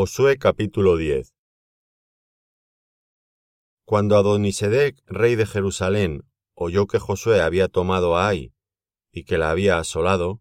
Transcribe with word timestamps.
Josué 0.00 0.38
capítulo 0.38 0.96
10 0.96 1.34
Cuando 3.84 4.16
Adonisedec, 4.16 5.02
rey 5.06 5.34
de 5.34 5.44
Jerusalén, 5.44 6.22
oyó 6.54 6.86
que 6.86 7.00
Josué 7.00 7.40
había 7.40 7.66
tomado 7.66 8.16
a 8.16 8.28
Ai 8.28 8.54
y 9.10 9.24
que 9.24 9.38
la 9.38 9.50
había 9.50 9.76
asolado, 9.78 10.40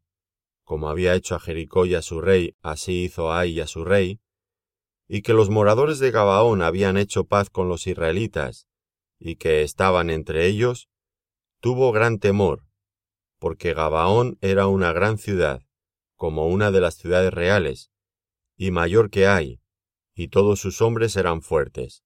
como 0.64 0.90
había 0.90 1.16
hecho 1.16 1.34
a 1.34 1.40
Jericó 1.40 1.88
y 1.88 1.96
a 1.96 2.04
su 2.04 2.22
rey, 2.22 2.56
así 2.62 3.06
hizo 3.06 3.32
a 3.32 3.40
Ai 3.40 3.54
y 3.54 3.62
a 3.62 3.66
su 3.66 3.84
rey, 3.84 4.22
y 5.08 5.24
que 5.24 5.34
los 5.34 5.50
moradores 5.50 5.98
de 5.98 6.12
Gabaón 6.12 6.62
habían 6.62 6.96
hecho 6.96 7.24
paz 7.24 7.50
con 7.50 7.68
los 7.68 7.88
israelitas, 7.88 8.68
y 9.18 9.38
que 9.38 9.64
estaban 9.64 10.12
entre 10.12 10.46
ellos, 10.46 10.88
tuvo 11.62 11.92
gran 11.92 12.20
temor, 12.20 12.68
porque 13.40 13.74
Gabaón 13.74 14.38
era 14.42 14.68
una 14.68 14.94
gran 14.94 15.18
ciudad, 15.18 15.64
como 16.16 16.46
una 16.46 16.70
de 16.70 16.82
las 16.82 16.94
ciudades 16.94 17.34
reales, 17.34 17.90
y 18.58 18.72
mayor 18.72 19.10
que 19.10 19.28
hay, 19.28 19.62
y 20.16 20.30
todos 20.30 20.60
sus 20.60 20.82
hombres 20.82 21.16
eran 21.16 21.42
fuertes. 21.42 22.04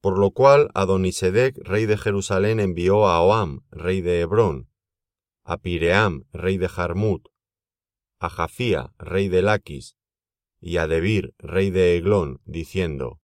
Por 0.00 0.18
lo 0.18 0.30
cual 0.30 0.70
Adonisedec, 0.74 1.56
rey 1.58 1.86
de 1.86 1.96
Jerusalén, 1.96 2.60
envió 2.60 3.08
a 3.08 3.20
Oam, 3.22 3.64
rey 3.70 4.02
de 4.02 4.20
Hebrón, 4.20 4.70
a 5.42 5.56
Piream, 5.56 6.24
rey 6.32 6.58
de 6.58 6.68
Jarmut, 6.68 7.28
a 8.18 8.28
Jafía, 8.28 8.92
rey 8.98 9.28
de 9.28 9.42
Laquis, 9.42 9.96
y 10.60 10.76
a 10.76 10.86
Debir, 10.86 11.34
rey 11.38 11.70
de 11.70 11.96
Eglón, 11.96 12.40
diciendo, 12.44 13.20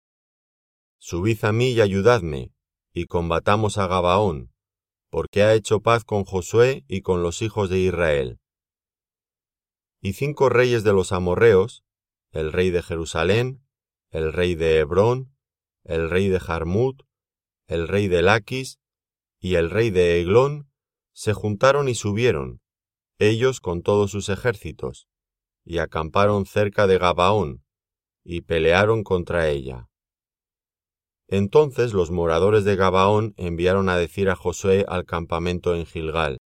Subid 0.98 1.44
a 1.46 1.52
mí 1.52 1.72
y 1.72 1.82
ayudadme, 1.82 2.54
y 2.94 3.06
combatamos 3.06 3.78
a 3.78 3.88
Gabaón, 3.88 4.54
porque 5.10 5.44
ha 5.44 5.54
hecho 5.54 5.82
paz 5.82 6.04
con 6.04 6.26
Josué 6.26 6.84
y 6.88 7.02
con 7.02 7.24
los 7.24 7.42
hijos 7.42 7.70
de 7.70 7.80
Israel. 7.80 8.40
Y 10.02 10.14
cinco 10.14 10.50
reyes 10.50 10.84
de 10.84 10.94
los 10.94 11.12
amorreos, 11.12 11.84
el 12.32 12.52
rey 12.52 12.70
de 12.70 12.84
Jerusalén, 12.84 13.64
el 14.12 14.34
rey 14.34 14.56
de 14.56 14.78
Hebrón, 14.78 15.36
el 15.84 16.10
rey 16.10 16.28
de 16.28 16.40
Jarmut, 16.40 17.04
el 17.68 17.88
rey 17.88 18.08
de 18.08 18.22
Laquis 18.22 18.80
y 19.40 19.56
el 19.56 19.70
rey 19.70 19.90
de 19.90 20.20
Eglón, 20.22 20.70
se 21.14 21.34
juntaron 21.34 21.90
y 21.90 21.96
subieron, 21.96 22.62
ellos 23.18 23.60
con 23.60 23.82
todos 23.82 24.12
sus 24.12 24.30
ejércitos, 24.30 25.08
y 25.66 25.80
acamparon 25.80 26.46
cerca 26.46 26.88
de 26.88 26.98
Gabaón, 26.98 27.64
y 28.24 28.42
pelearon 28.42 29.04
contra 29.04 29.50
ella. 29.50 29.90
Entonces 31.28 31.94
los 31.94 32.10
moradores 32.10 32.64
de 32.64 32.76
Gabaón 32.76 33.34
enviaron 33.38 33.90
a 33.90 33.98
decir 33.98 34.30
a 34.30 34.36
Josué 34.36 34.86
al 34.88 35.06
campamento 35.06 35.76
en 35.76 35.86
Gilgal, 35.86 36.40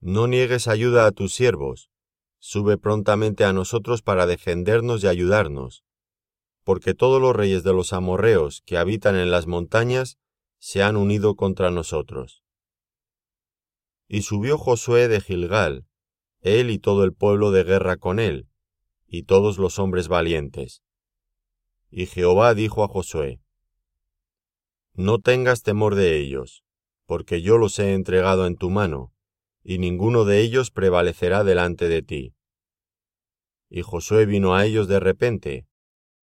No 0.00 0.26
niegues 0.26 0.68
ayuda 0.68 1.06
a 1.06 1.12
tus 1.12 1.34
siervos, 1.34 1.90
sube 2.38 2.78
prontamente 2.78 3.44
a 3.44 3.52
nosotros 3.52 4.02
para 4.02 4.26
defendernos 4.26 5.02
y 5.02 5.08
ayudarnos, 5.08 5.84
porque 6.64 6.94
todos 6.94 7.20
los 7.20 7.34
reyes 7.34 7.62
de 7.64 7.72
los 7.72 7.92
amorreos 7.92 8.62
que 8.66 8.76
habitan 8.76 9.16
en 9.16 9.30
las 9.30 9.46
montañas 9.46 10.18
se 10.58 10.82
han 10.82 10.96
unido 10.96 11.34
contra 11.34 11.70
nosotros. 11.70 12.42
Y 14.06 14.22
subió 14.22 14.58
Josué 14.58 15.08
de 15.08 15.20
Gilgal, 15.20 15.86
él 16.40 16.70
y 16.70 16.78
todo 16.78 17.04
el 17.04 17.12
pueblo 17.12 17.50
de 17.50 17.64
guerra 17.64 17.96
con 17.96 18.18
él, 18.18 18.48
y 19.06 19.24
todos 19.24 19.58
los 19.58 19.78
hombres 19.78 20.08
valientes. 20.08 20.82
Y 21.90 22.06
Jehová 22.06 22.54
dijo 22.54 22.84
a 22.84 22.88
Josué, 22.88 23.40
No 24.92 25.18
tengas 25.18 25.62
temor 25.62 25.94
de 25.94 26.18
ellos, 26.18 26.64
porque 27.06 27.40
yo 27.40 27.56
los 27.56 27.78
he 27.78 27.94
entregado 27.94 28.46
en 28.46 28.56
tu 28.56 28.70
mano, 28.70 29.12
y 29.68 29.76
ninguno 29.76 30.24
de 30.24 30.40
ellos 30.40 30.70
prevalecerá 30.70 31.44
delante 31.44 31.88
de 31.88 32.00
ti. 32.00 32.34
Y 33.68 33.82
Josué 33.82 34.24
vino 34.24 34.54
a 34.54 34.64
ellos 34.64 34.88
de 34.88 34.98
repente, 34.98 35.66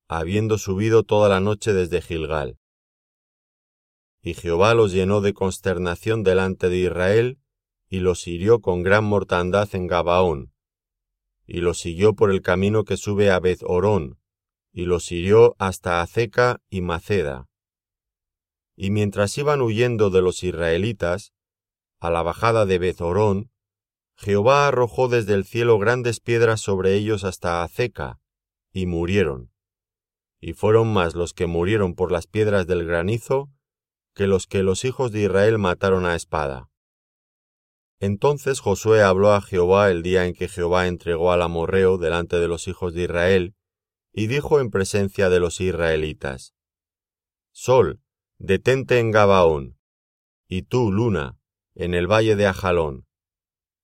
habiendo 0.08 0.58
subido 0.58 1.04
toda 1.04 1.30
la 1.30 1.40
noche 1.40 1.72
desde 1.72 2.02
Gilgal. 2.02 2.58
Y 4.20 4.34
Jehová 4.34 4.74
los 4.74 4.92
llenó 4.92 5.22
de 5.22 5.32
consternación 5.32 6.22
delante 6.22 6.68
de 6.68 6.76
Israel, 6.80 7.38
y 7.88 8.00
los 8.00 8.26
hirió 8.26 8.60
con 8.60 8.82
gran 8.82 9.04
mortandad 9.04 9.74
en 9.74 9.86
Gabaón, 9.86 10.52
y 11.46 11.62
los 11.62 11.78
siguió 11.78 12.12
por 12.12 12.30
el 12.30 12.42
camino 12.42 12.84
que 12.84 12.98
sube 12.98 13.30
a 13.30 13.40
Beth 13.40 13.62
Orón, 13.62 14.18
y 14.70 14.84
los 14.84 15.10
hirió 15.10 15.56
hasta 15.58 16.02
Azeca 16.02 16.60
y 16.68 16.82
Maceda. 16.82 17.48
Y 18.76 18.90
mientras 18.90 19.38
iban 19.38 19.62
huyendo 19.62 20.10
de 20.10 20.20
los 20.20 20.42
israelitas, 20.42 21.32
a 22.00 22.10
la 22.10 22.22
bajada 22.22 22.66
de 22.66 22.78
Bezorón, 22.78 23.50
Jehová 24.16 24.66
arrojó 24.66 25.08
desde 25.08 25.34
el 25.34 25.44
cielo 25.44 25.78
grandes 25.78 26.20
piedras 26.20 26.60
sobre 26.60 26.94
ellos 26.94 27.24
hasta 27.24 27.62
Azeca, 27.62 28.18
y 28.72 28.86
murieron. 28.86 29.50
Y 30.40 30.54
fueron 30.54 30.92
más 30.92 31.14
los 31.14 31.34
que 31.34 31.46
murieron 31.46 31.94
por 31.94 32.10
las 32.10 32.26
piedras 32.26 32.66
del 32.66 32.86
granizo 32.86 33.50
que 34.14 34.26
los 34.26 34.46
que 34.46 34.62
los 34.62 34.84
hijos 34.84 35.12
de 35.12 35.22
Israel 35.22 35.58
mataron 35.58 36.04
a 36.04 36.14
espada. 36.14 36.70
Entonces 38.00 38.60
Josué 38.60 39.02
habló 39.02 39.32
a 39.32 39.42
Jehová 39.42 39.90
el 39.90 40.02
día 40.02 40.26
en 40.26 40.34
que 40.34 40.48
Jehová 40.48 40.86
entregó 40.86 41.32
al 41.32 41.42
amorreo 41.42 41.98
delante 41.98 42.36
de 42.36 42.48
los 42.48 42.66
hijos 42.66 42.94
de 42.94 43.02
Israel, 43.02 43.54
y 44.12 44.26
dijo 44.26 44.58
en 44.58 44.70
presencia 44.70 45.28
de 45.28 45.38
los 45.38 45.60
israelitas, 45.60 46.54
Sol, 47.52 48.00
detente 48.38 48.98
en 48.98 49.10
Gabaón, 49.10 49.78
y 50.48 50.62
tú, 50.62 50.90
luna, 50.90 51.39
en 51.80 51.94
el 51.94 52.06
valle 52.06 52.36
de 52.36 52.46
Ajalón. 52.46 53.06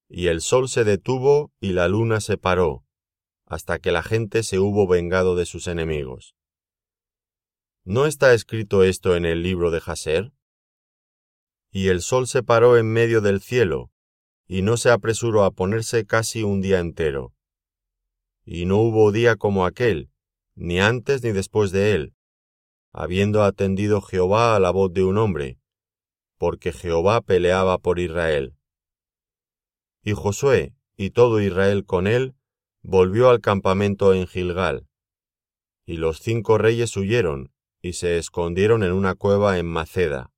Y 0.07 0.27
el 0.27 0.43
sol 0.43 0.69
se 0.69 0.85
detuvo 0.85 1.51
y 1.61 1.73
la 1.73 1.89
luna 1.89 2.21
se 2.21 2.37
paró, 2.37 2.85
hasta 3.47 3.79
que 3.79 3.91
la 3.91 4.03
gente 4.03 4.43
se 4.43 4.59
hubo 4.59 4.87
vengado 4.87 5.35
de 5.35 5.47
sus 5.47 5.67
enemigos. 5.67 6.37
¿No 7.85 8.05
está 8.05 8.35
escrito 8.35 8.85
esto 8.85 9.17
en 9.17 9.25
el 9.25 9.43
libro 9.43 9.71
de 9.71 9.81
Jaser? 9.81 10.33
Y 11.71 11.89
el 11.89 12.03
sol 12.03 12.27
se 12.27 12.43
paró 12.43 12.77
en 12.77 12.93
medio 12.93 13.23
del 13.23 13.41
cielo, 13.41 13.91
y 14.47 14.61
no 14.61 14.77
se 14.77 14.91
apresuró 14.91 15.45
a 15.45 15.51
ponerse 15.51 16.05
casi 16.05 16.43
un 16.43 16.61
día 16.61 16.81
entero. 16.81 17.33
Y 18.45 18.67
no 18.67 18.77
hubo 18.77 19.11
día 19.11 19.37
como 19.37 19.65
aquel, 19.65 20.11
ni 20.55 20.81
antes 20.81 21.23
ni 21.23 21.33
después 21.33 21.71
de 21.73 21.95
él, 21.95 22.15
habiendo 22.93 23.43
atendido 23.43 24.03
Jehová 24.03 24.55
a 24.55 24.61
la 24.61 24.71
voz 24.71 24.93
de 24.93 25.03
un 25.03 25.17
hombre, 25.17 25.59
porque 26.39 26.73
Jehová 26.73 27.21
peleaba 27.21 27.79
por 27.79 27.99
Israel. 27.99 28.55
Y 30.03 30.13
Josué 30.13 30.75
y 30.97 31.11
todo 31.11 31.41
Israel 31.41 31.85
con 31.85 32.07
él 32.07 32.35
volvió 32.83 33.31
al 33.31 33.41
campamento 33.41 34.15
en 34.15 34.27
Gilgal. 34.27 34.87
Y 35.85 35.97
los 35.97 36.21
cinco 36.21 36.59
reyes 36.59 36.97
huyeron 36.97 37.53
y 37.83 37.95
se 37.95 38.19
escondieron 38.19 38.83
en 38.83 38.93
una 38.93 39.15
cueva 39.15 39.59
en 39.59 39.67
Maceda. 39.67 40.33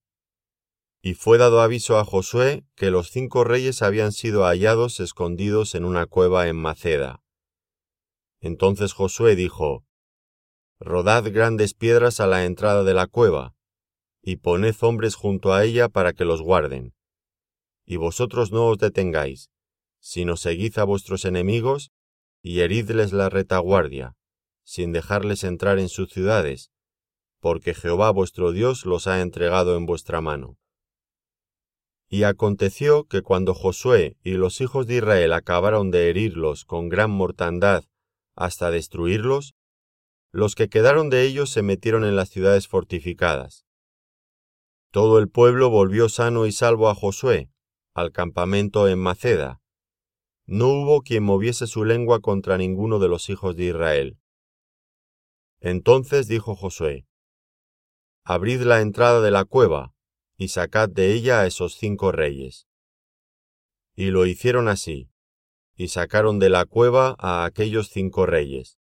Y 1.00 1.14
fue 1.14 1.38
dado 1.38 1.60
aviso 1.60 1.98
a 1.98 2.04
Josué 2.04 2.64
que 2.74 2.90
los 2.90 3.10
cinco 3.10 3.44
reyes 3.44 3.82
habían 3.82 4.12
sido 4.12 4.44
hallados 4.44 5.00
escondidos 5.00 5.74
en 5.74 5.84
una 5.84 6.06
cueva 6.06 6.48
en 6.48 6.56
Maceda. 6.56 7.22
Entonces 8.40 8.92
Josué 8.92 9.36
dijo, 9.36 9.84
Rodad 10.80 11.24
grandes 11.32 11.74
piedras 11.74 12.20
a 12.20 12.26
la 12.26 12.44
entrada 12.44 12.84
de 12.84 12.94
la 12.94 13.06
cueva, 13.06 13.54
y 14.30 14.36
poned 14.36 14.76
hombres 14.82 15.14
junto 15.14 15.54
a 15.54 15.64
ella 15.64 15.88
para 15.88 16.12
que 16.12 16.26
los 16.26 16.42
guarden. 16.42 16.92
Y 17.86 17.96
vosotros 17.96 18.52
no 18.52 18.66
os 18.66 18.76
detengáis, 18.76 19.48
sino 20.00 20.36
seguid 20.36 20.78
a 20.78 20.84
vuestros 20.84 21.24
enemigos 21.24 21.92
y 22.42 22.60
heridles 22.60 23.14
la 23.14 23.30
retaguardia, 23.30 24.16
sin 24.64 24.92
dejarles 24.92 25.44
entrar 25.44 25.78
en 25.78 25.88
sus 25.88 26.10
ciudades, 26.10 26.70
porque 27.40 27.72
Jehová 27.72 28.10
vuestro 28.10 28.52
Dios 28.52 28.84
los 28.84 29.06
ha 29.06 29.22
entregado 29.22 29.78
en 29.78 29.86
vuestra 29.86 30.20
mano. 30.20 30.58
Y 32.06 32.24
aconteció 32.24 33.04
que 33.04 33.22
cuando 33.22 33.54
Josué 33.54 34.18
y 34.22 34.32
los 34.32 34.60
hijos 34.60 34.86
de 34.86 34.96
Israel 34.96 35.32
acabaron 35.32 35.90
de 35.90 36.10
herirlos 36.10 36.66
con 36.66 36.90
gran 36.90 37.10
mortandad 37.10 37.84
hasta 38.36 38.70
destruirlos, 38.70 39.54
los 40.32 40.54
que 40.54 40.68
quedaron 40.68 41.08
de 41.08 41.22
ellos 41.22 41.48
se 41.48 41.62
metieron 41.62 42.04
en 42.04 42.14
las 42.14 42.28
ciudades 42.28 42.68
fortificadas, 42.68 43.64
todo 44.90 45.18
el 45.18 45.28
pueblo 45.28 45.70
volvió 45.70 46.08
sano 46.08 46.46
y 46.46 46.52
salvo 46.52 46.88
a 46.88 46.94
Josué, 46.94 47.50
al 47.94 48.12
campamento 48.12 48.88
en 48.88 48.98
Maceda. 48.98 49.60
No 50.46 50.68
hubo 50.68 51.02
quien 51.02 51.24
moviese 51.24 51.66
su 51.66 51.84
lengua 51.84 52.20
contra 52.20 52.56
ninguno 52.56 52.98
de 52.98 53.08
los 53.08 53.28
hijos 53.28 53.54
de 53.56 53.64
Israel. 53.64 54.18
Entonces 55.60 56.26
dijo 56.26 56.54
Josué, 56.54 57.06
Abrid 58.24 58.62
la 58.62 58.80
entrada 58.80 59.20
de 59.20 59.30
la 59.30 59.44
cueva, 59.44 59.94
y 60.36 60.48
sacad 60.48 60.88
de 60.88 61.12
ella 61.12 61.40
a 61.40 61.46
esos 61.46 61.74
cinco 61.74 62.12
reyes. 62.12 62.66
Y 63.94 64.10
lo 64.10 64.24
hicieron 64.24 64.68
así, 64.68 65.10
y 65.74 65.88
sacaron 65.88 66.38
de 66.38 66.48
la 66.48 66.64
cueva 66.64 67.16
a 67.18 67.44
aquellos 67.44 67.88
cinco 67.88 68.24
reyes, 68.24 68.78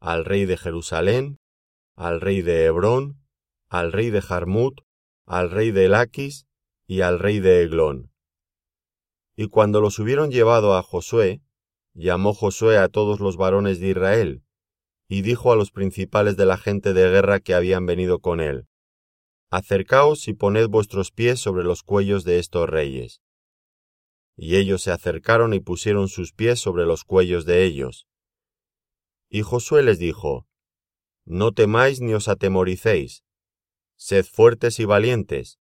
al 0.00 0.24
rey 0.24 0.46
de 0.46 0.56
Jerusalén, 0.56 1.38
al 1.94 2.20
rey 2.20 2.42
de 2.42 2.64
Hebrón, 2.64 3.22
al 3.68 3.92
rey 3.92 4.10
de 4.10 4.22
Jarmut, 4.22 4.80
al 5.26 5.50
rey 5.50 5.70
de 5.70 5.88
Laquis 5.88 6.46
y 6.86 7.00
al 7.00 7.18
rey 7.18 7.40
de 7.40 7.62
Eglón. 7.62 8.12
Y 9.36 9.48
cuando 9.48 9.80
los 9.80 9.98
hubieron 9.98 10.30
llevado 10.30 10.76
a 10.76 10.82
Josué, 10.82 11.42
llamó 11.94 12.34
Josué 12.34 12.78
a 12.78 12.88
todos 12.88 13.20
los 13.20 13.36
varones 13.36 13.80
de 13.80 13.88
Israel, 13.88 14.42
y 15.08 15.22
dijo 15.22 15.52
a 15.52 15.56
los 15.56 15.70
principales 15.70 16.36
de 16.36 16.46
la 16.46 16.56
gente 16.56 16.92
de 16.92 17.10
guerra 17.10 17.40
que 17.40 17.54
habían 17.54 17.86
venido 17.86 18.20
con 18.20 18.40
él, 18.40 18.66
Acercaos 19.54 20.28
y 20.28 20.32
poned 20.32 20.66
vuestros 20.68 21.10
pies 21.10 21.38
sobre 21.38 21.62
los 21.62 21.82
cuellos 21.82 22.24
de 22.24 22.38
estos 22.38 22.66
reyes. 22.70 23.20
Y 24.34 24.56
ellos 24.56 24.80
se 24.80 24.90
acercaron 24.90 25.52
y 25.52 25.60
pusieron 25.60 26.08
sus 26.08 26.32
pies 26.32 26.58
sobre 26.58 26.86
los 26.86 27.04
cuellos 27.04 27.44
de 27.44 27.64
ellos. 27.64 28.06
Y 29.28 29.42
Josué 29.42 29.82
les 29.82 29.98
dijo, 29.98 30.46
No 31.26 31.52
temáis 31.52 32.00
ni 32.00 32.14
os 32.14 32.28
atemoricéis, 32.28 33.24
sed 34.04 34.24
fuertes 34.24 34.80
y 34.80 34.84
valientes, 34.84 35.58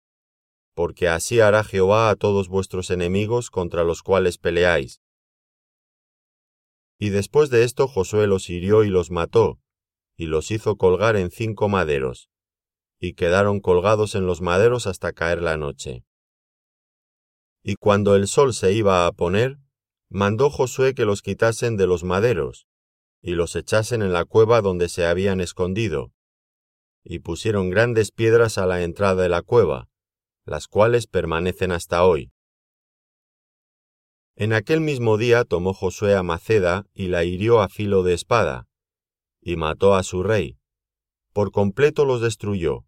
porque 0.73 1.07
así 1.07 1.39
hará 1.39 1.63
Jehová 1.63 2.09
a 2.09 2.15
todos 2.15 2.47
vuestros 2.47 2.89
enemigos 2.89 3.49
contra 3.49 3.83
los 3.83 4.01
cuales 4.01 4.37
peleáis. 4.37 5.01
Y 6.97 7.09
después 7.09 7.49
de 7.49 7.63
esto 7.63 7.87
Josué 7.87 8.27
los 8.27 8.49
hirió 8.49 8.83
y 8.83 8.89
los 8.89 9.11
mató, 9.11 9.59
y 10.15 10.25
los 10.25 10.51
hizo 10.51 10.75
colgar 10.75 11.15
en 11.15 11.31
cinco 11.31 11.69
maderos 11.69 12.31
y 13.03 13.15
quedaron 13.15 13.59
colgados 13.59 14.13
en 14.13 14.27
los 14.27 14.41
maderos 14.41 14.85
hasta 14.85 15.11
caer 15.11 15.41
la 15.41 15.57
noche. 15.57 16.05
Y 17.63 17.75
cuando 17.75 18.15
el 18.15 18.27
sol 18.27 18.53
se 18.53 18.73
iba 18.73 19.07
a 19.07 19.11
poner, 19.11 19.57
mandó 20.07 20.51
Josué 20.51 20.93
que 20.93 21.05
los 21.05 21.23
quitasen 21.23 21.77
de 21.77 21.87
los 21.87 22.03
maderos, 22.03 22.67
y 23.19 23.31
los 23.31 23.55
echasen 23.55 24.03
en 24.03 24.13
la 24.13 24.23
cueva 24.23 24.61
donde 24.61 24.87
se 24.87 25.07
habían 25.07 25.41
escondido, 25.41 26.13
y 27.03 27.19
pusieron 27.19 27.69
grandes 27.69 28.11
piedras 28.11 28.57
a 28.57 28.65
la 28.65 28.83
entrada 28.83 29.23
de 29.23 29.29
la 29.29 29.41
cueva, 29.41 29.89
las 30.45 30.67
cuales 30.67 31.07
permanecen 31.07 31.71
hasta 31.71 32.03
hoy. 32.03 32.31
En 34.35 34.53
aquel 34.53 34.81
mismo 34.81 35.17
día 35.17 35.43
tomó 35.43 35.73
Josué 35.73 36.15
a 36.15 36.23
Maceda 36.23 36.85
y 36.93 37.07
la 37.07 37.23
hirió 37.23 37.61
a 37.61 37.69
filo 37.69 38.03
de 38.03 38.13
espada, 38.13 38.67
y 39.41 39.55
mató 39.55 39.95
a 39.95 40.03
su 40.03 40.23
rey. 40.23 40.57
Por 41.33 41.51
completo 41.51 42.05
los 42.05 42.21
destruyó, 42.21 42.85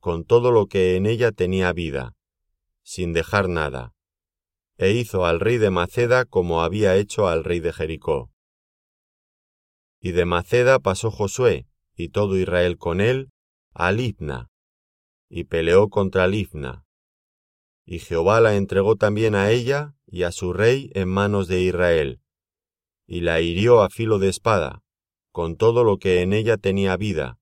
con 0.00 0.24
todo 0.24 0.52
lo 0.52 0.66
que 0.66 0.96
en 0.96 1.06
ella 1.06 1.32
tenía 1.32 1.72
vida, 1.72 2.14
sin 2.82 3.12
dejar 3.12 3.48
nada, 3.48 3.94
e 4.78 4.92
hizo 4.92 5.24
al 5.24 5.40
rey 5.40 5.58
de 5.58 5.70
Maceda 5.70 6.24
como 6.24 6.62
había 6.62 6.96
hecho 6.96 7.28
al 7.28 7.44
rey 7.44 7.60
de 7.60 7.72
Jericó. 7.72 8.30
Y 10.00 10.12
de 10.12 10.24
Maceda 10.24 10.78
pasó 10.78 11.10
Josué, 11.10 11.66
y 11.96 12.10
todo 12.10 12.36
Israel 12.36 12.76
con 12.76 13.00
él, 13.00 13.30
a 13.78 13.92
Libna, 13.92 14.50
y 15.28 15.44
peleó 15.44 15.90
contra 15.90 16.26
Libna. 16.26 16.86
Y 17.84 17.98
Jehová 17.98 18.40
la 18.40 18.56
entregó 18.56 18.96
también 18.96 19.34
a 19.34 19.50
ella 19.50 19.94
y 20.06 20.22
a 20.22 20.32
su 20.32 20.54
rey 20.54 20.90
en 20.94 21.08
manos 21.08 21.46
de 21.46 21.60
Israel, 21.60 22.22
y 23.06 23.20
la 23.20 23.42
hirió 23.42 23.82
a 23.82 23.90
filo 23.90 24.18
de 24.18 24.30
espada, 24.30 24.82
con 25.30 25.56
todo 25.56 25.84
lo 25.84 25.98
que 25.98 26.22
en 26.22 26.32
ella 26.32 26.56
tenía 26.56 26.96
vida, 26.96 27.38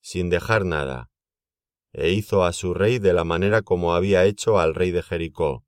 sin 0.00 0.30
dejar 0.30 0.64
nada, 0.64 1.10
e 1.92 2.12
hizo 2.12 2.44
a 2.44 2.54
su 2.54 2.72
rey 2.72 2.98
de 2.98 3.12
la 3.12 3.24
manera 3.24 3.60
como 3.60 3.94
había 3.94 4.24
hecho 4.24 4.58
al 4.58 4.74
rey 4.74 4.90
de 4.90 5.02
Jericó. 5.02 5.66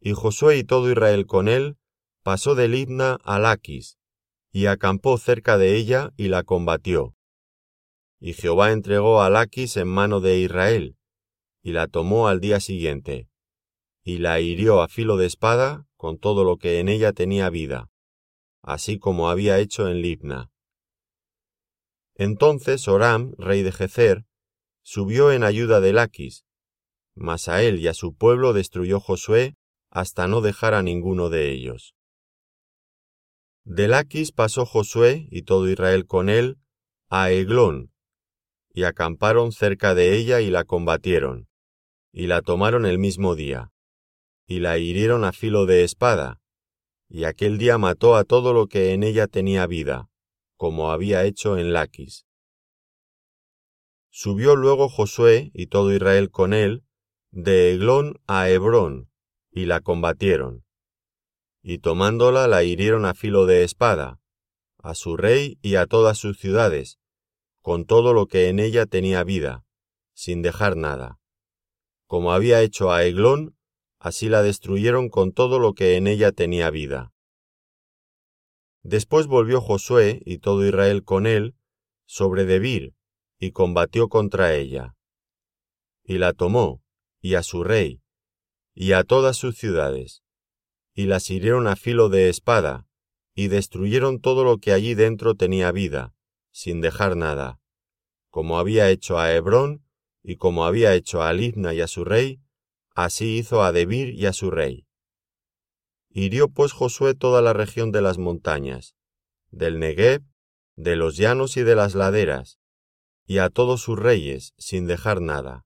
Y 0.00 0.12
Josué 0.12 0.56
y 0.56 0.64
todo 0.64 0.90
Israel 0.90 1.26
con 1.26 1.46
él 1.46 1.76
pasó 2.22 2.54
de 2.54 2.68
Libna 2.68 3.18
a 3.22 3.38
Laquis, 3.38 3.98
y 4.50 4.64
acampó 4.64 5.18
cerca 5.18 5.58
de 5.58 5.76
ella 5.76 6.14
y 6.16 6.28
la 6.28 6.42
combatió. 6.42 7.14
Y 8.20 8.34
Jehová 8.34 8.72
entregó 8.72 9.22
a 9.22 9.30
Laquis 9.30 9.78
en 9.78 9.88
mano 9.88 10.20
de 10.20 10.38
Israel, 10.38 10.96
y 11.62 11.72
la 11.72 11.88
tomó 11.88 12.28
al 12.28 12.40
día 12.40 12.60
siguiente, 12.60 13.28
y 14.04 14.18
la 14.18 14.40
hirió 14.40 14.82
a 14.82 14.88
filo 14.88 15.16
de 15.16 15.26
espada 15.26 15.86
con 15.96 16.18
todo 16.18 16.44
lo 16.44 16.58
que 16.58 16.80
en 16.80 16.88
ella 16.88 17.12
tenía 17.12 17.48
vida, 17.48 17.90
así 18.62 18.98
como 18.98 19.30
había 19.30 19.58
hecho 19.58 19.88
en 19.88 20.02
Libna. 20.02 20.50
Entonces 22.14 22.86
Oram, 22.88 23.32
rey 23.38 23.62
de 23.62 23.72
Jezer, 23.72 24.26
subió 24.82 25.32
en 25.32 25.42
ayuda 25.42 25.80
de 25.80 25.94
Laquis, 25.94 26.44
mas 27.14 27.48
a 27.48 27.62
él 27.62 27.80
y 27.80 27.88
a 27.88 27.94
su 27.94 28.14
pueblo 28.14 28.52
destruyó 28.52 29.00
Josué 29.00 29.56
hasta 29.90 30.26
no 30.28 30.42
dejar 30.42 30.74
a 30.74 30.82
ninguno 30.82 31.30
de 31.30 31.50
ellos. 31.50 31.94
De 33.64 33.88
Laquis 33.88 34.32
pasó 34.32 34.66
Josué 34.66 35.28
y 35.30 35.42
todo 35.42 35.68
Israel 35.68 36.06
con 36.06 36.28
él 36.28 36.58
a 37.08 37.30
Eglón, 37.30 37.92
y 38.72 38.84
acamparon 38.84 39.52
cerca 39.52 39.94
de 39.94 40.16
ella 40.16 40.40
y 40.40 40.50
la 40.50 40.64
combatieron, 40.64 41.48
y 42.12 42.26
la 42.26 42.42
tomaron 42.42 42.86
el 42.86 42.98
mismo 42.98 43.34
día, 43.34 43.72
y 44.46 44.60
la 44.60 44.78
hirieron 44.78 45.24
a 45.24 45.32
filo 45.32 45.66
de 45.66 45.84
espada, 45.84 46.40
y 47.08 47.24
aquel 47.24 47.58
día 47.58 47.78
mató 47.78 48.16
a 48.16 48.24
todo 48.24 48.52
lo 48.52 48.66
que 48.66 48.92
en 48.92 49.02
ella 49.02 49.26
tenía 49.26 49.66
vida, 49.66 50.08
como 50.56 50.92
había 50.92 51.24
hecho 51.24 51.58
en 51.58 51.72
Laquis. 51.72 52.26
Subió 54.10 54.56
luego 54.56 54.88
Josué 54.88 55.50
y 55.54 55.66
todo 55.66 55.92
Israel 55.92 56.30
con 56.30 56.52
él 56.52 56.84
de 57.32 57.72
Eglón 57.72 58.20
a 58.26 58.48
Hebrón, 58.48 59.08
y 59.50 59.66
la 59.66 59.80
combatieron. 59.80 60.64
Y 61.62 61.78
tomándola 61.78 62.46
la 62.48 62.62
hirieron 62.62 63.04
a 63.04 63.14
filo 63.14 63.46
de 63.46 63.64
espada, 63.64 64.20
a 64.78 64.94
su 64.94 65.16
rey 65.16 65.58
y 65.62 65.74
a 65.74 65.86
todas 65.86 66.18
sus 66.18 66.38
ciudades, 66.38 66.99
con 67.60 67.84
todo 67.84 68.12
lo 68.14 68.26
que 68.26 68.48
en 68.48 68.58
ella 68.58 68.86
tenía 68.86 69.24
vida, 69.24 69.64
sin 70.14 70.42
dejar 70.42 70.76
nada. 70.76 71.18
Como 72.06 72.32
había 72.32 72.62
hecho 72.62 72.92
a 72.92 73.04
Eglón, 73.04 73.56
así 73.98 74.28
la 74.28 74.42
destruyeron 74.42 75.08
con 75.08 75.32
todo 75.32 75.58
lo 75.58 75.74
que 75.74 75.96
en 75.96 76.06
ella 76.06 76.32
tenía 76.32 76.70
vida. 76.70 77.12
Después 78.82 79.26
volvió 79.26 79.60
Josué 79.60 80.22
y 80.24 80.38
todo 80.38 80.66
Israel 80.66 81.04
con 81.04 81.26
él 81.26 81.54
sobre 82.06 82.44
Debir, 82.44 82.94
y 83.38 83.52
combatió 83.52 84.08
contra 84.08 84.54
ella. 84.54 84.96
Y 86.02 86.18
la 86.18 86.32
tomó, 86.32 86.82
y 87.20 87.34
a 87.34 87.42
su 87.42 87.62
rey, 87.62 88.02
y 88.74 88.92
a 88.92 89.04
todas 89.04 89.36
sus 89.36 89.56
ciudades, 89.56 90.22
y 90.94 91.06
las 91.06 91.30
hirieron 91.30 91.68
a 91.68 91.76
filo 91.76 92.08
de 92.08 92.28
espada, 92.28 92.86
y 93.34 93.48
destruyeron 93.48 94.20
todo 94.20 94.44
lo 94.44 94.58
que 94.58 94.72
allí 94.72 94.94
dentro 94.94 95.34
tenía 95.34 95.70
vida, 95.72 96.14
sin 96.50 96.80
dejar 96.80 97.16
nada, 97.16 97.60
como 98.30 98.58
había 98.58 98.90
hecho 98.90 99.18
a 99.18 99.32
Hebrón, 99.32 99.84
y 100.22 100.36
como 100.36 100.64
había 100.64 100.94
hecho 100.94 101.22
a 101.22 101.32
Libna 101.32 101.74
y 101.74 101.80
a 101.80 101.86
su 101.86 102.04
rey, 102.04 102.40
así 102.94 103.38
hizo 103.38 103.62
a 103.62 103.72
Debir 103.72 104.14
y 104.14 104.26
a 104.26 104.32
su 104.32 104.50
rey. 104.50 104.86
Hirió 106.10 106.48
pues 106.48 106.72
Josué 106.72 107.14
toda 107.14 107.40
la 107.42 107.52
región 107.52 107.92
de 107.92 108.02
las 108.02 108.18
montañas, 108.18 108.94
del 109.50 109.78
Negev, 109.78 110.22
de 110.76 110.96
los 110.96 111.16
llanos 111.16 111.56
y 111.56 111.62
de 111.62 111.74
las 111.74 111.94
laderas, 111.94 112.58
y 113.26 113.38
a 113.38 113.48
todos 113.48 113.80
sus 113.80 113.98
reyes, 113.98 114.54
sin 114.58 114.86
dejar 114.86 115.20
nada. 115.20 115.64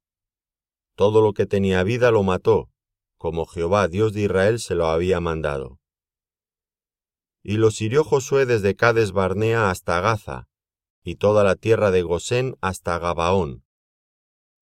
Todo 0.96 1.22
lo 1.22 1.32
que 1.32 1.46
tenía 1.46 1.82
vida 1.82 2.10
lo 2.10 2.22
mató, 2.22 2.70
como 3.16 3.46
Jehová 3.46 3.88
Dios 3.88 4.12
de 4.12 4.22
Israel 4.22 4.60
se 4.60 4.74
lo 4.74 4.86
había 4.86 5.18
mandado. 5.20 5.80
Y 7.42 7.56
los 7.56 7.80
hirió 7.80 8.04
Josué 8.04 8.46
desde 8.46 8.74
Cades 8.76 9.12
Barnea 9.12 9.70
hasta 9.70 10.00
Gaza, 10.00 10.48
y 11.04 11.16
toda 11.16 11.44
la 11.44 11.54
tierra 11.54 11.90
de 11.90 12.02
Gosén 12.02 12.56
hasta 12.62 12.98
Gabaón. 12.98 13.62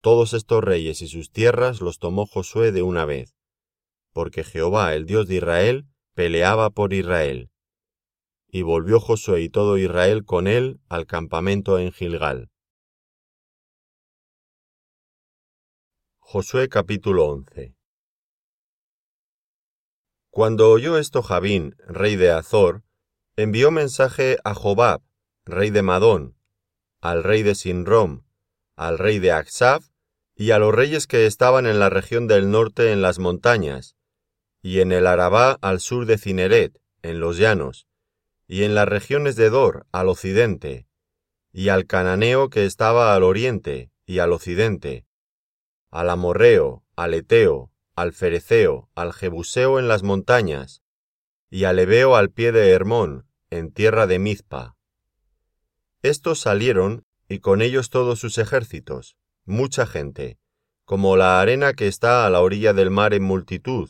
Todos 0.02 0.34
estos 0.34 0.64
reyes 0.64 1.02
y 1.02 1.08
sus 1.08 1.32
tierras 1.32 1.80
los 1.80 2.00
tomó 2.00 2.26
Josué 2.26 2.72
de 2.72 2.82
una 2.82 3.06
vez, 3.06 3.36
porque 4.12 4.44
Jehová, 4.44 4.96
el 4.96 5.06
Dios 5.06 5.28
de 5.28 5.36
Israel, 5.36 5.86
peleaba 6.16 6.72
por 6.72 6.92
Israel. 6.92 7.52
Y 8.48 8.64
volvió 8.64 9.00
Josué 9.00 9.42
y 9.42 9.50
todo 9.50 9.78
Israel 9.78 10.26
con 10.26 10.48
él 10.48 10.82
al 10.90 11.06
campamento 11.06 11.78
en 11.78 11.92
Gilgal. 11.92 12.50
Josué 16.20 16.68
capítulo 16.68 17.28
11 17.28 17.76
Cuando 20.32 20.72
oyó 20.72 20.98
esto 20.98 21.22
Javín, 21.22 21.76
rey 21.88 22.16
de 22.16 22.32
Azor, 22.32 22.84
envió 23.36 23.70
mensaje 23.70 24.38
a 24.44 24.56
Jobab, 24.56 25.04
rey 25.46 25.72
de 25.72 25.82
Madón, 25.82 26.36
al 27.02 27.24
rey 27.24 27.44
de 27.44 27.54
Sinrom, 27.54 28.24
al 28.78 28.98
rey 28.98 29.20
de 29.20 29.34
Aksaf, 29.34 29.90
y 30.36 30.52
a 30.52 30.60
los 30.60 30.74
reyes 30.74 31.06
que 31.06 31.26
estaban 31.26 31.66
en 31.66 31.80
la 31.80 31.90
región 31.90 32.28
del 32.28 32.50
norte 32.50 32.92
en 32.92 33.02
las 33.02 33.20
montañas, 33.20 33.98
y 34.62 34.80
en 34.80 34.94
el 34.94 35.06
Arabá 35.06 35.58
al 35.62 35.82
sur 35.82 36.06
de 36.06 36.18
Cineret, 36.18 36.80
en 37.02 37.20
los 37.20 37.38
llanos, 37.38 37.88
y 38.48 38.64
en 38.64 38.74
las 38.74 38.88
regiones 38.88 39.36
de 39.36 39.50
Dor 39.50 39.86
al 39.92 40.08
occidente, 40.08 40.88
y 41.52 41.70
al 41.70 41.86
cananeo 41.88 42.50
que 42.50 42.66
estaba 42.66 43.14
al 43.14 43.24
oriente 43.24 43.92
y 44.06 44.20
al 44.20 44.32
occidente, 44.32 45.06
al 45.92 46.10
amorreo, 46.10 46.84
al 46.96 47.14
eteo, 47.14 47.70
al 47.96 48.14
fereceo, 48.14 48.90
al 48.96 49.12
jebuseo 49.12 49.78
en 49.78 49.88
las 49.88 50.04
montañas, 50.04 50.82
y 51.50 51.66
al 51.66 51.80
ebeo 51.80 52.16
al 52.16 52.32
pie 52.32 52.52
de 52.54 52.72
Hermón, 52.72 53.28
en 53.50 53.72
tierra 53.72 54.08
de 54.08 54.18
Mizpa. 54.18 54.76
Estos 56.04 56.42
salieron, 56.42 57.06
y 57.30 57.40
con 57.40 57.62
ellos 57.62 57.90
todos 57.90 58.20
sus 58.20 58.38
ejércitos, 58.38 59.16
mucha 59.46 59.88
gente, 59.88 60.38
como 60.84 61.16
la 61.16 61.40
arena 61.40 61.72
que 61.72 61.88
está 61.88 62.26
a 62.26 62.30
la 62.30 62.42
orilla 62.42 62.74
del 62.74 62.92
mar 62.92 63.14
en 63.14 63.24
multitud, 63.24 63.90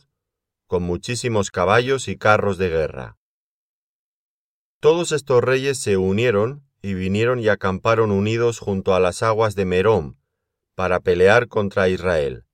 con 0.68 0.84
muchísimos 0.84 1.50
caballos 1.50 2.08
y 2.08 2.16
carros 2.16 2.60
de 2.60 2.70
guerra. 2.70 3.18
Todos 4.80 5.12
estos 5.12 5.44
reyes 5.44 5.80
se 5.80 5.98
unieron 5.98 6.64
y 6.84 6.94
vinieron 6.94 7.40
y 7.40 7.48
acamparon 7.48 8.12
unidos 8.12 8.60
junto 8.60 8.94
a 8.94 9.00
las 9.00 9.24
aguas 9.24 9.56
de 9.56 9.66
Merom, 9.66 10.18
para 10.76 11.00
pelear 11.00 11.48
contra 11.48 11.90
Israel. 11.90 12.46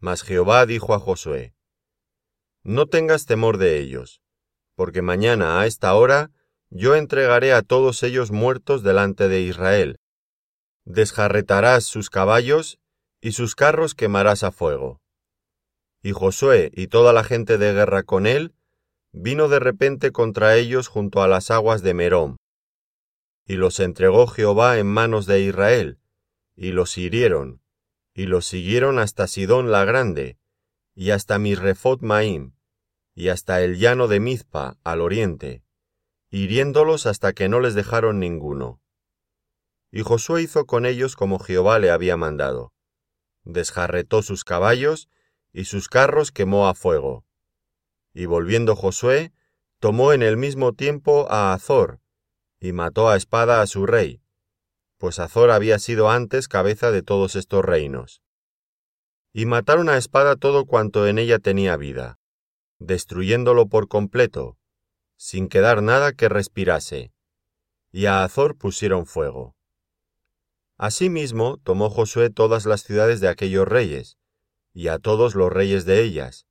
Mas 0.00 0.22
Jehová 0.22 0.66
dijo 0.66 0.92
a 0.92 0.98
Josué, 0.98 1.54
No 2.64 2.86
tengas 2.86 3.26
temor 3.26 3.58
de 3.58 3.78
ellos, 3.78 4.22
porque 4.74 5.02
mañana 5.02 5.60
a 5.60 5.66
esta 5.66 5.94
hora 5.94 6.32
yo 6.76 6.94
entregaré 6.94 7.54
a 7.54 7.62
todos 7.62 8.02
ellos 8.02 8.30
muertos 8.30 8.82
delante 8.82 9.28
de 9.28 9.40
Israel. 9.40 9.96
Desjarretarás 10.84 11.84
sus 11.84 12.10
caballos 12.10 12.78
y 13.20 13.32
sus 13.32 13.54
carros 13.54 13.94
quemarás 13.94 14.44
a 14.44 14.52
fuego. 14.52 15.00
Y 16.02 16.12
Josué 16.12 16.70
y 16.74 16.88
toda 16.88 17.14
la 17.14 17.24
gente 17.24 17.56
de 17.56 17.72
guerra 17.72 18.02
con 18.02 18.26
él 18.26 18.54
vino 19.12 19.48
de 19.48 19.58
repente 19.58 20.12
contra 20.12 20.56
ellos 20.56 20.88
junto 20.88 21.22
a 21.22 21.28
las 21.28 21.50
aguas 21.50 21.82
de 21.82 21.94
Merom. 21.94 22.36
Y 23.46 23.54
los 23.54 23.80
entregó 23.80 24.26
Jehová 24.26 24.78
en 24.78 24.86
manos 24.86 25.24
de 25.24 25.40
Israel, 25.40 25.98
y 26.54 26.72
los 26.72 26.98
hirieron, 26.98 27.62
y 28.12 28.26
los 28.26 28.46
siguieron 28.46 28.98
hasta 28.98 29.26
Sidón 29.26 29.70
la 29.70 29.84
Grande, 29.84 30.36
y 30.94 31.10
hasta 31.10 31.38
Misrefot 31.38 32.02
Maim, 32.02 32.52
y 33.14 33.28
hasta 33.28 33.62
el 33.62 33.78
llano 33.78 34.08
de 34.08 34.20
Mizpa, 34.20 34.76
al 34.84 35.00
oriente, 35.00 35.62
hiriéndolos 36.36 37.06
hasta 37.06 37.32
que 37.32 37.48
no 37.48 37.60
les 37.60 37.74
dejaron 37.74 38.20
ninguno. 38.20 38.78
Y 39.90 40.02
Josué 40.02 40.42
hizo 40.42 40.66
con 40.66 40.84
ellos 40.84 41.16
como 41.16 41.38
Jehová 41.38 41.78
le 41.78 41.90
había 41.90 42.18
mandado. 42.18 42.74
Desjarretó 43.44 44.20
sus 44.20 44.44
caballos, 44.44 45.08
y 45.54 45.64
sus 45.64 45.88
carros 45.88 46.32
quemó 46.32 46.68
a 46.68 46.74
fuego. 46.74 47.24
Y 48.12 48.26
volviendo 48.26 48.76
Josué, 48.76 49.32
tomó 49.78 50.12
en 50.12 50.22
el 50.22 50.36
mismo 50.36 50.74
tiempo 50.74 51.26
a 51.30 51.54
Azor, 51.54 52.00
y 52.60 52.72
mató 52.72 53.08
a 53.08 53.16
espada 53.16 53.62
a 53.62 53.66
su 53.66 53.86
rey, 53.86 54.20
pues 54.98 55.18
Azor 55.18 55.50
había 55.50 55.78
sido 55.78 56.10
antes 56.10 56.48
cabeza 56.48 56.90
de 56.90 57.02
todos 57.02 57.34
estos 57.34 57.64
reinos. 57.64 58.20
Y 59.32 59.46
mataron 59.46 59.88
a 59.88 59.96
espada 59.96 60.36
todo 60.36 60.66
cuanto 60.66 61.06
en 61.06 61.18
ella 61.18 61.38
tenía 61.38 61.78
vida, 61.78 62.18
destruyéndolo 62.78 63.68
por 63.68 63.88
completo, 63.88 64.58
sin 65.16 65.48
quedar 65.48 65.82
nada 65.82 66.12
que 66.12 66.28
respirase, 66.28 67.12
y 67.92 68.06
a 68.06 68.24
Azor 68.24 68.56
pusieron 68.56 69.06
fuego. 69.06 69.56
Asimismo 70.78 71.58
tomó 71.58 71.88
Josué 71.90 72.30
todas 72.30 72.66
las 72.66 72.82
ciudades 72.82 73.20
de 73.20 73.28
aquellos 73.28 73.66
reyes, 73.66 74.18
y 74.74 74.88
a 74.88 74.98
todos 74.98 75.34
los 75.34 75.50
reyes 75.50 75.86
de 75.86 76.02
ellas, 76.02 76.46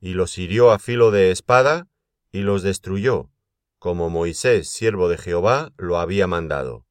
y 0.00 0.14
los 0.14 0.38
hirió 0.38 0.70
a 0.70 0.78
filo 0.78 1.10
de 1.10 1.30
espada, 1.32 1.88
y 2.30 2.42
los 2.42 2.62
destruyó, 2.62 3.30
como 3.78 4.10
Moisés, 4.10 4.68
siervo 4.68 5.08
de 5.08 5.18
Jehová, 5.18 5.72
lo 5.76 5.98
había 5.98 6.26
mandado. 6.26 6.86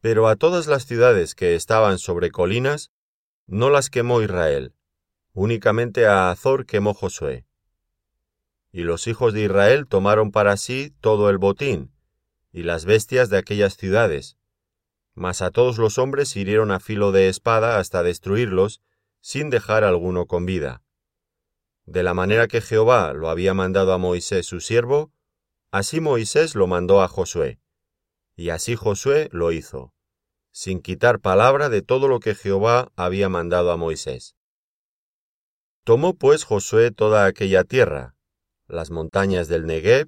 Pero 0.00 0.28
a 0.28 0.36
todas 0.36 0.66
las 0.66 0.86
ciudades 0.86 1.34
que 1.34 1.54
estaban 1.54 1.98
sobre 1.98 2.30
colinas, 2.30 2.90
no 3.46 3.70
las 3.70 3.90
quemó 3.90 4.22
Israel, 4.22 4.74
únicamente 5.32 6.06
a 6.06 6.30
Azor 6.30 6.66
quemó 6.66 6.94
Josué. 6.94 7.47
Y 8.70 8.82
los 8.82 9.06
hijos 9.06 9.32
de 9.32 9.44
Israel 9.44 9.86
tomaron 9.86 10.30
para 10.30 10.56
sí 10.56 10.94
todo 11.00 11.30
el 11.30 11.38
botín, 11.38 11.92
y 12.52 12.62
las 12.62 12.84
bestias 12.84 13.30
de 13.30 13.38
aquellas 13.38 13.76
ciudades, 13.76 14.36
mas 15.14 15.42
a 15.42 15.50
todos 15.50 15.78
los 15.78 15.98
hombres 15.98 16.36
hirieron 16.36 16.70
a 16.70 16.80
filo 16.80 17.12
de 17.12 17.28
espada 17.28 17.78
hasta 17.78 18.02
destruirlos, 18.02 18.80
sin 19.20 19.50
dejar 19.50 19.84
alguno 19.84 20.26
con 20.26 20.46
vida. 20.46 20.82
De 21.86 22.02
la 22.02 22.14
manera 22.14 22.46
que 22.46 22.60
Jehová 22.60 23.12
lo 23.14 23.28
había 23.28 23.52
mandado 23.52 23.92
a 23.92 23.98
Moisés 23.98 24.46
su 24.46 24.60
siervo, 24.60 25.10
así 25.70 26.00
Moisés 26.00 26.54
lo 26.54 26.66
mandó 26.66 27.02
a 27.02 27.08
Josué, 27.08 27.60
y 28.36 28.50
así 28.50 28.76
Josué 28.76 29.28
lo 29.32 29.50
hizo, 29.52 29.92
sin 30.52 30.80
quitar 30.80 31.18
palabra 31.18 31.68
de 31.68 31.82
todo 31.82 32.08
lo 32.08 32.20
que 32.20 32.34
Jehová 32.34 32.92
había 32.94 33.28
mandado 33.28 33.72
a 33.72 33.76
Moisés. 33.76 34.36
Tomó 35.84 36.14
pues 36.14 36.44
Josué 36.44 36.90
toda 36.90 37.24
aquella 37.24 37.64
tierra, 37.64 38.14
las 38.68 38.90
montañas 38.90 39.48
del 39.48 39.66
Negev, 39.66 40.06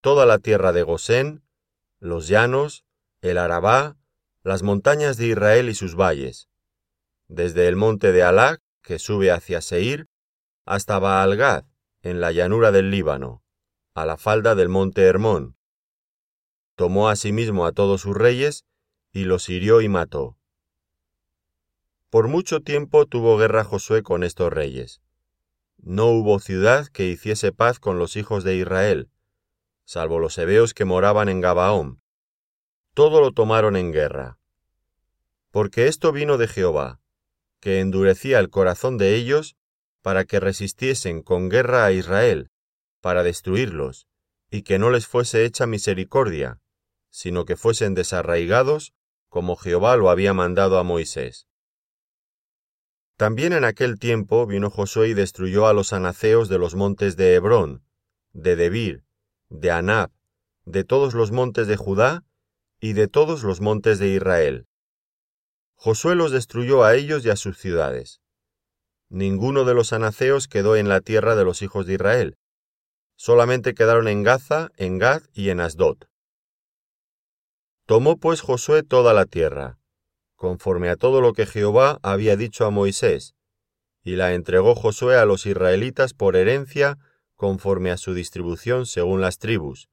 toda 0.00 0.26
la 0.26 0.38
tierra 0.38 0.72
de 0.72 0.82
Gosén, 0.82 1.42
los 2.00 2.28
llanos, 2.28 2.84
el 3.20 3.36
Arabá, 3.38 3.96
las 4.42 4.62
montañas 4.62 5.18
de 5.18 5.26
Israel 5.26 5.68
y 5.68 5.74
sus 5.74 5.94
valles, 5.94 6.48
desde 7.28 7.68
el 7.68 7.76
monte 7.76 8.10
de 8.12 8.22
Alac, 8.22 8.60
que 8.82 8.98
sube 8.98 9.30
hacia 9.30 9.60
Seir, 9.60 10.06
hasta 10.64 10.98
Baalgad, 10.98 11.64
en 12.02 12.20
la 12.20 12.32
llanura 12.32 12.72
del 12.72 12.90
Líbano, 12.90 13.42
a 13.94 14.06
la 14.06 14.16
falda 14.16 14.54
del 14.54 14.70
monte 14.70 15.02
Hermón. 15.02 15.56
Tomó 16.74 17.10
asimismo 17.10 17.66
a 17.66 17.72
todos 17.72 18.00
sus 18.00 18.16
reyes, 18.16 18.64
y 19.12 19.24
los 19.24 19.48
hirió 19.50 19.82
y 19.82 19.88
mató. 19.88 20.38
Por 22.08 22.28
mucho 22.28 22.60
tiempo 22.60 23.04
tuvo 23.04 23.36
guerra 23.36 23.64
Josué 23.64 24.02
con 24.02 24.24
estos 24.24 24.50
reyes. 24.50 25.02
No 25.82 26.06
hubo 26.06 26.38
ciudad 26.40 26.88
que 26.88 27.06
hiciese 27.06 27.52
paz 27.52 27.78
con 27.78 27.98
los 27.98 28.16
hijos 28.16 28.44
de 28.44 28.56
Israel, 28.56 29.10
salvo 29.84 30.18
los 30.18 30.36
hebeos 30.38 30.74
que 30.74 30.84
moraban 30.84 31.28
en 31.28 31.40
Gabaón. 31.40 32.00
Todo 32.94 33.20
lo 33.20 33.32
tomaron 33.32 33.76
en 33.76 33.92
guerra. 33.92 34.38
Porque 35.50 35.88
esto 35.88 36.12
vino 36.12 36.38
de 36.38 36.48
Jehová, 36.48 37.00
que 37.60 37.80
endurecía 37.80 38.38
el 38.38 38.50
corazón 38.50 38.98
de 38.98 39.14
ellos 39.14 39.56
para 40.02 40.24
que 40.24 40.38
resistiesen 40.38 41.22
con 41.22 41.48
guerra 41.48 41.84
a 41.84 41.92
Israel, 41.92 42.50
para 43.00 43.22
destruirlos, 43.22 44.06
y 44.50 44.62
que 44.62 44.78
no 44.78 44.90
les 44.90 45.06
fuese 45.06 45.44
hecha 45.44 45.66
misericordia, 45.66 46.60
sino 47.10 47.44
que 47.44 47.56
fuesen 47.56 47.94
desarraigados, 47.94 48.92
como 49.28 49.56
Jehová 49.56 49.96
lo 49.96 50.10
había 50.10 50.34
mandado 50.34 50.78
a 50.78 50.84
Moisés. 50.84 51.49
También 53.20 53.52
en 53.52 53.64
aquel 53.64 53.98
tiempo 53.98 54.46
vino 54.46 54.70
Josué 54.70 55.08
y 55.08 55.12
destruyó 55.12 55.66
a 55.66 55.74
los 55.74 55.92
anaceos 55.92 56.48
de 56.48 56.56
los 56.56 56.74
montes 56.74 57.18
de 57.18 57.34
Hebrón, 57.34 57.84
de 58.32 58.56
Debir, 58.56 59.04
de 59.50 59.70
Anab, 59.70 60.10
de 60.64 60.84
todos 60.84 61.12
los 61.12 61.30
montes 61.30 61.66
de 61.66 61.76
Judá 61.76 62.24
y 62.80 62.94
de 62.94 63.08
todos 63.08 63.42
los 63.42 63.60
montes 63.60 63.98
de 63.98 64.08
Israel. 64.08 64.66
Josué 65.74 66.14
los 66.14 66.32
destruyó 66.32 66.82
a 66.82 66.94
ellos 66.94 67.22
y 67.26 67.28
a 67.28 67.36
sus 67.36 67.58
ciudades. 67.58 68.22
Ninguno 69.10 69.66
de 69.66 69.74
los 69.74 69.92
anaceos 69.92 70.48
quedó 70.48 70.74
en 70.76 70.88
la 70.88 71.02
tierra 71.02 71.36
de 71.36 71.44
los 71.44 71.60
hijos 71.60 71.84
de 71.84 71.92
Israel. 71.96 72.38
Solamente 73.16 73.74
quedaron 73.74 74.08
en 74.08 74.22
Gaza, 74.22 74.70
en 74.78 74.96
Gad 74.96 75.24
y 75.34 75.50
en 75.50 75.60
Asdod. 75.60 75.98
Tomó 77.84 78.16
pues 78.16 78.40
Josué 78.40 78.82
toda 78.82 79.12
la 79.12 79.26
tierra, 79.26 79.79
conforme 80.40 80.88
a 80.88 80.96
todo 80.96 81.20
lo 81.20 81.34
que 81.34 81.44
Jehová 81.44 81.98
había 82.02 82.34
dicho 82.34 82.64
a 82.64 82.70
Moisés, 82.70 83.34
y 84.02 84.16
la 84.16 84.32
entregó 84.32 84.74
Josué 84.74 85.18
a 85.18 85.26
los 85.26 85.44
israelitas 85.44 86.14
por 86.14 86.34
herencia 86.34 86.96
conforme 87.34 87.90
a 87.90 87.98
su 87.98 88.14
distribución 88.14 88.86
según 88.86 89.20
las 89.20 89.36
tribus, 89.36 89.90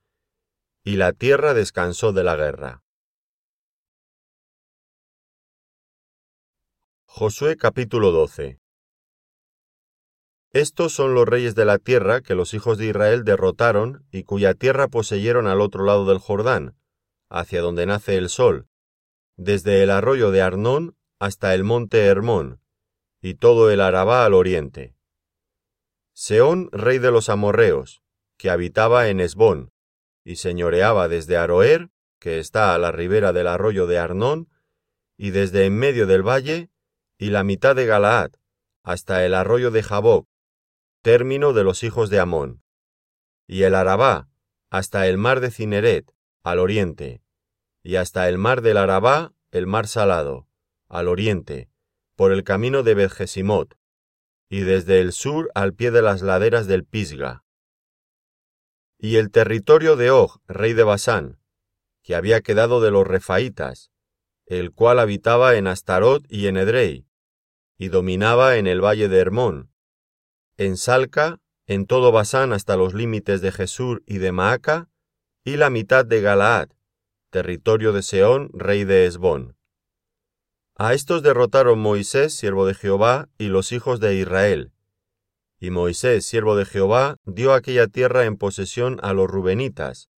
y 0.86 0.96
la 0.96 1.12
tierra 1.12 1.54
descansó 1.54 2.13
de 2.13 2.24
la 2.24 2.38
guerra. 2.38 2.82
Josué 7.08 7.58
capítulo 7.58 8.12
12 8.12 8.62
Estos 10.54 10.94
son 10.94 11.13
los 11.13 11.27
reyes 11.27 11.56
de 11.56 11.66
la 11.66 11.77
tierra 11.77 12.22
que 12.22 12.36
los 12.36 12.54
hijos 12.54 12.77
de 12.77 12.86
Israel 12.86 13.25
derrotaron 13.25 14.08
y 14.12 14.24
cuya 14.24 14.54
tierra 14.54 14.88
poseyeron 14.88 15.46
al 15.48 15.60
otro 15.60 15.84
lado 15.84 16.06
del 16.06 16.20
Jordán, 16.20 16.77
hacia 17.30 17.60
donde 17.60 17.86
nace 17.86 18.16
el 18.16 18.30
sol, 18.30 18.70
desde 19.38 19.84
el 19.84 19.91
arroyo 19.91 20.32
de 20.32 20.41
Arnón 20.41 20.98
hasta 21.20 21.53
el 21.53 21.63
monte 21.63 22.06
Hermón, 22.06 22.62
y 23.22 23.36
todo 23.36 23.72
el 23.72 23.82
Arabá 23.82 24.25
al 24.25 24.34
oriente. 24.34 24.96
Seón, 26.13 26.70
rey 26.72 26.98
de 26.98 27.12
los 27.12 27.29
amorreos, 27.29 28.01
que 28.38 28.50
habitaba 28.50 29.10
en 29.10 29.20
Esbón, 29.20 29.72
y 30.24 30.38
señoreaba 30.38 31.08
desde 31.08 31.38
Aroer, 31.38 31.89
que 32.20 32.39
está 32.39 32.74
a 32.74 32.77
la 32.79 32.91
ribera 32.91 33.32
del 33.34 33.48
arroyo 33.48 33.86
de 33.86 34.00
Arnón, 34.00 34.50
y 35.15 35.29
desde 35.29 35.65
en 35.65 35.77
medio 35.77 36.08
del 36.08 36.27
valle, 36.27 36.70
y 37.17 37.29
la 37.29 37.44
mitad 37.44 37.75
de 37.75 37.86
Galaad, 37.86 38.32
hasta 38.84 39.25
el 39.25 39.34
arroyo 39.34 39.70
de 39.72 39.84
Jaboc, 39.84 40.27
término 41.01 41.53
de 41.53 41.63
los 41.63 41.84
hijos 41.84 42.10
de 42.10 42.20
Amón, 42.20 42.63
y 43.48 43.63
el 43.63 43.75
Arabá, 43.75 44.29
hasta 44.70 45.08
el 45.08 45.17
mar 45.17 45.39
de 45.39 45.51
Cineret, 45.51 46.12
al 46.44 46.60
oriente, 46.60 47.22
y 47.88 47.96
hasta 47.96 48.27
el 48.27 48.38
mar 48.38 48.62
del 48.62 48.75
Arabá, 48.75 49.34
el 49.50 49.65
mar 49.65 49.88
salado, 49.88 50.46
al 50.89 51.08
oriente, 51.08 51.70
por 52.17 52.34
el 52.34 52.44
camino 52.44 52.84
de 52.84 52.96
Betjesimot, 52.96 53.77
y 54.50 54.60
desde 54.60 55.00
el 55.00 55.13
sur 55.13 55.50
al 55.56 55.74
pie 55.74 55.91
de 55.91 56.01
las 56.01 56.22
laderas 56.22 56.67
del 56.67 56.84
Pisga. 56.84 57.46
Y 58.98 59.15
el 59.15 59.32
territorio 59.32 59.96
de 59.96 60.12
Og, 60.12 60.41
rey 60.48 60.74
de 60.74 60.84
Basán, 60.84 61.39
que 62.03 62.15
había 62.15 62.41
quedado 62.41 62.82
de 62.82 62.91
los 62.91 63.08
refaítas, 63.08 63.89
el 64.48 64.74
cual 64.74 65.00
habitaba 65.00 65.56
en 65.56 65.67
Astarot 65.67 66.25
y 66.27 66.48
en 66.48 66.58
Edrei, 66.58 67.08
y 67.77 67.88
dominaba 67.88 68.58
en 68.58 68.67
el 68.67 68.84
valle 68.84 69.08
de 69.08 69.17
Hermón, 69.17 69.72
en 70.58 70.75
Salca, 70.75 71.39
en 71.67 71.86
todo 71.86 72.12
Basán 72.12 72.51
hasta 72.51 72.75
los 72.75 72.94
límites 72.94 73.39
de 73.39 73.53
Jesur 73.53 74.03
y 74.06 74.17
de 74.17 74.34
Maaca, 74.34 74.89
y 75.46 75.56
la 75.56 75.70
mitad 75.70 76.06
de 76.06 76.20
Galaad, 76.20 76.72
territorio 77.29 77.91
de 77.91 78.03
Seón, 78.03 78.50
rey 78.53 78.84
de 78.84 79.05
Esbón. 79.05 79.57
A 80.75 80.93
estos 80.93 81.24
derrotaron 81.24 81.79
Moisés, 81.79 82.36
siervo 82.36 82.65
de 82.65 82.74
Jehová, 82.74 83.29
y 83.38 83.48
los 83.48 83.72
hijos 83.72 84.00
de 84.00 84.15
Israel. 84.15 84.72
Y 85.60 85.72
Moisés, 85.72 86.25
siervo 86.25 86.55
de 86.55 86.65
Jehová, 86.65 87.17
dio 87.25 87.53
aquella 87.53 87.88
tierra 87.88 88.25
en 88.25 88.38
posesión 88.38 89.00
a 89.01 89.13
los 89.13 89.27
rubenitas, 89.27 90.10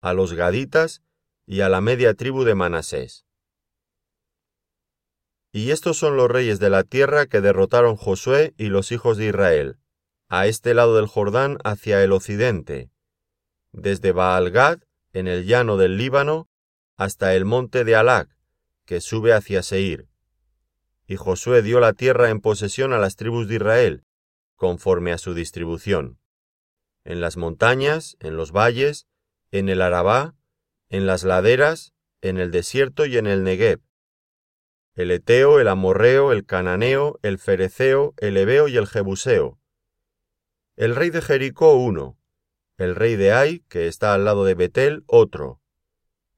a 0.00 0.14
los 0.14 0.32
gaditas 0.32 1.02
y 1.46 1.60
a 1.60 1.68
la 1.68 1.80
media 1.80 2.14
tribu 2.14 2.44
de 2.44 2.54
Manasés. 2.54 3.26
Y 5.52 5.70
estos 5.70 5.98
son 5.98 6.16
los 6.16 6.30
reyes 6.30 6.60
de 6.60 6.70
la 6.70 6.84
tierra 6.84 7.26
que 7.26 7.40
derrotaron 7.40 7.96
Josué 7.96 8.54
y 8.56 8.68
los 8.68 8.92
hijos 8.92 9.16
de 9.18 9.26
Israel, 9.26 9.78
a 10.28 10.46
este 10.46 10.74
lado 10.74 10.96
del 10.96 11.06
Jordán 11.06 11.58
hacia 11.64 12.02
el 12.02 12.12
occidente, 12.12 12.90
desde 13.72 14.12
Baalgad, 14.12 14.80
en 15.12 15.28
el 15.28 15.46
llano 15.46 15.76
del 15.76 15.96
Líbano, 15.96 16.48
hasta 16.96 17.34
el 17.34 17.44
monte 17.44 17.84
de 17.84 17.96
Alac, 17.96 18.28
que 18.84 19.00
sube 19.00 19.32
hacia 19.32 19.62
Seir. 19.62 20.08
Y 21.06 21.16
Josué 21.16 21.62
dio 21.62 21.80
la 21.80 21.92
tierra 21.92 22.30
en 22.30 22.40
posesión 22.40 22.92
a 22.92 22.98
las 22.98 23.16
tribus 23.16 23.48
de 23.48 23.56
Israel, 23.56 24.04
conforme 24.56 25.12
a 25.12 25.18
su 25.18 25.34
distribución. 25.34 26.18
En 27.04 27.20
las 27.20 27.36
montañas, 27.36 28.16
en 28.20 28.36
los 28.36 28.52
valles, 28.52 29.06
en 29.50 29.68
el 29.68 29.82
Arabá, 29.82 30.34
en 30.88 31.06
las 31.06 31.24
laderas, 31.24 31.92
en 32.20 32.38
el 32.38 32.50
desierto 32.50 33.06
y 33.06 33.16
en 33.16 33.26
el 33.26 33.42
Negev, 33.42 33.80
el 35.00 35.12
Eteo, 35.12 35.60
el 35.60 35.68
Amorreo, 35.68 36.30
el 36.30 36.44
Cananeo, 36.44 37.18
el 37.22 37.38
Fereceo, 37.38 38.12
el 38.18 38.36
Ebeo 38.36 38.68
y 38.68 38.76
el 38.76 38.86
Jebuseo. 38.86 39.58
El 40.76 40.94
rey 40.94 41.08
de 41.08 41.22
Jericó 41.22 41.74
uno, 41.74 42.18
el 42.80 42.96
rey 42.96 43.16
de 43.16 43.30
Ai, 43.30 43.62
que 43.68 43.88
está 43.88 44.14
al 44.14 44.24
lado 44.24 44.46
de 44.46 44.54
Betel, 44.54 45.04
otro, 45.06 45.60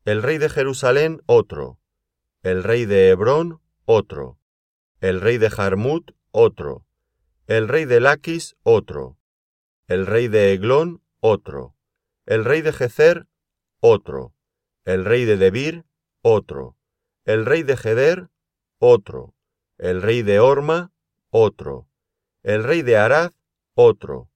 el 0.04 0.24
rey 0.24 0.38
de 0.38 0.48
Jerusalén 0.48 1.22
otro, 1.26 1.78
el 2.42 2.64
rey 2.64 2.84
de 2.84 3.10
Hebrón 3.10 3.60
otro, 3.84 4.40
el 5.00 5.20
rey 5.20 5.38
de 5.38 5.50
Jarmut 5.50 6.10
otro, 6.32 6.84
el 7.46 7.68
rey 7.68 7.84
de 7.84 8.00
Laquis 8.00 8.56
otro, 8.64 9.18
el 9.86 10.04
rey 10.04 10.26
de 10.26 10.52
Eglón 10.52 11.00
otro, 11.20 11.76
el 12.26 12.44
rey 12.44 12.60
de 12.60 12.72
Jezer 12.72 13.28
otro, 13.78 14.34
el 14.84 15.04
rey 15.04 15.24
de 15.24 15.36
Debir 15.36 15.84
otro, 16.22 16.76
el 17.24 17.46
rey 17.46 17.62
de 17.62 17.76
Geder 17.76 18.30
otro, 18.80 19.36
el 19.78 20.02
rey 20.02 20.22
de 20.22 20.40
Orma, 20.40 20.92
otro, 21.30 21.86
el 22.42 22.64
rey 22.64 22.82
de 22.82 22.96
Arad, 22.96 23.30
otro, 23.74 24.28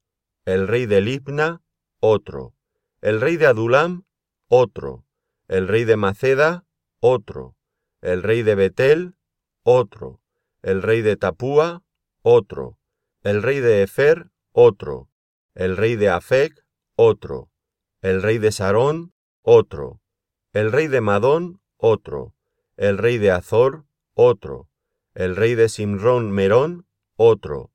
el 0.44 0.68
rey 0.68 0.86
de 0.86 1.00
Libna, 1.00 1.62
otro, 2.08 2.54
el 3.00 3.20
rey 3.20 3.36
de 3.36 3.46
Adulam, 3.46 4.04
otro, 4.48 5.04
el 5.48 5.66
rey 5.66 5.84
de 5.84 5.96
Maceda, 5.96 6.64
otro, 7.00 7.56
el 8.00 8.22
rey 8.22 8.42
de 8.42 8.54
Betel, 8.54 9.16
otro, 9.64 10.20
el 10.62 10.82
rey 10.82 11.02
de 11.02 11.16
Tapúa, 11.16 11.82
otro, 12.22 12.78
el 13.22 13.42
rey 13.42 13.60
de 13.60 13.82
Efer, 13.82 14.30
otro, 14.52 15.08
el 15.54 15.76
rey 15.76 15.96
de 15.96 16.08
Afec, 16.08 16.64
otro, 16.94 17.50
el 18.02 18.22
rey 18.22 18.38
de 18.38 18.52
Sarón, 18.52 19.12
otro, 19.42 20.00
el 20.52 20.70
rey 20.70 20.86
de 20.86 21.00
Madón, 21.00 21.60
otro, 21.76 22.34
el 22.76 22.98
rey 22.98 23.18
de 23.18 23.32
Azor, 23.32 23.84
otro, 24.14 24.68
el 25.14 25.34
rey 25.34 25.54
de 25.54 25.68
Simrón 25.68 26.30
Merón, 26.30 26.86
otro, 27.16 27.72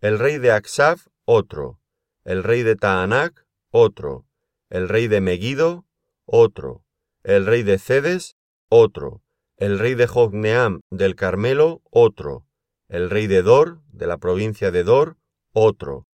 el 0.00 0.18
rey 0.18 0.38
de 0.38 0.52
Aksaf, 0.52 1.08
otro, 1.24 1.80
el 2.24 2.44
rey 2.44 2.62
de 2.62 2.76
Taanac, 2.76 3.41
otro, 3.72 4.26
el 4.70 4.88
rey 4.88 5.08
de 5.08 5.20
Megido, 5.20 5.86
otro, 6.26 6.84
el 7.24 7.46
rey 7.46 7.62
de 7.62 7.78
Cedes, 7.78 8.36
otro, 8.68 9.22
el 9.56 9.78
rey 9.78 9.94
de 9.94 10.06
Jogneam 10.06 10.82
del 10.90 11.16
Carmelo, 11.16 11.82
otro, 11.90 12.46
el 12.88 13.08
rey 13.10 13.26
de 13.26 13.42
Dor, 13.42 13.80
de 13.88 14.06
la 14.06 14.18
provincia 14.18 14.70
de 14.70 14.84
Dor, 14.84 15.16
otro, 15.52 16.06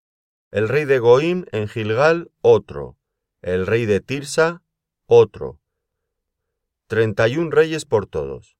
el 0.52 0.68
rey 0.68 0.84
de 0.84 1.00
Goim 1.00 1.44
en 1.50 1.66
Gilgal, 1.66 2.30
otro, 2.40 2.96
el 3.42 3.66
rey 3.66 3.86
de 3.86 4.00
Tirsa, 4.00 4.62
otro. 5.06 5.60
Treinta 6.86 7.26
y 7.26 7.38
un 7.38 7.50
reyes 7.50 7.84
por 7.84 8.06
todos. 8.06 8.56